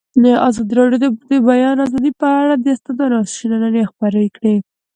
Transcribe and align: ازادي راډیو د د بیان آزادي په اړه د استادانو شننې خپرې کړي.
ازادي 0.49 0.73
راډیو 0.79 1.01
د 1.03 1.05
د 1.31 1.33
بیان 1.47 1.77
آزادي 1.85 2.11
په 2.21 2.27
اړه 2.39 2.53
د 2.57 2.65
استادانو 2.75 3.19
شننې 3.35 3.83
خپرې 3.91 4.25
کړي. 4.35 4.55